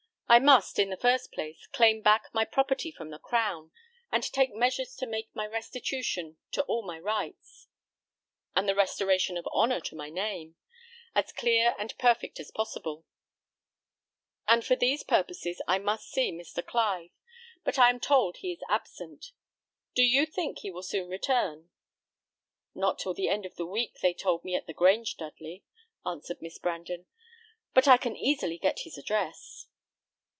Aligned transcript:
I 0.31 0.39
must, 0.39 0.79
in 0.79 0.89
the 0.89 0.95
first 0.95 1.33
place, 1.33 1.67
claim 1.73 2.01
back 2.01 2.29
my 2.31 2.45
property 2.45 2.89
from 2.89 3.09
the 3.09 3.19
crown, 3.19 3.73
and 4.13 4.23
take 4.23 4.53
measures 4.53 4.95
to 4.95 5.05
make 5.05 5.27
my 5.35 5.45
restitution 5.45 6.37
to 6.53 6.63
all 6.63 6.83
my 6.87 6.97
rights, 6.99 7.67
and 8.55 8.65
the 8.65 8.73
restoration 8.73 9.35
of 9.35 9.45
honour 9.47 9.81
to 9.81 9.95
my 9.97 10.09
name, 10.09 10.55
as 11.13 11.33
clear 11.33 11.75
and 11.77 11.93
perfect 11.97 12.39
as 12.39 12.49
possible; 12.49 13.03
and 14.47 14.63
for 14.65 14.77
these 14.77 15.03
purposes 15.03 15.61
I 15.67 15.79
must 15.79 16.09
see 16.09 16.31
Mr. 16.31 16.65
Clive. 16.65 17.11
But 17.65 17.77
I 17.77 17.89
am 17.89 17.99
told 17.99 18.37
he 18.37 18.53
is 18.53 18.63
absent. 18.69 19.33
Do 19.95 20.01
you 20.01 20.25
think 20.25 20.59
he 20.59 20.71
will 20.71 20.81
soon 20.83 21.09
return?" 21.09 21.71
"Not 22.73 22.99
till 22.99 23.13
the 23.13 23.27
end 23.27 23.45
of 23.45 23.57
the 23.57 23.65
week 23.67 23.95
they 24.01 24.13
told 24.13 24.45
me 24.45 24.55
at 24.55 24.65
the 24.65 24.73
Grange, 24.73 25.17
Dudley," 25.17 25.65
answered 26.05 26.41
Miss 26.41 26.57
Brandon; 26.57 27.05
"but 27.73 27.85
I 27.85 27.97
can 27.97 28.15
easily 28.15 28.57
get 28.57 28.83
his 28.85 28.97
address." 28.97 29.67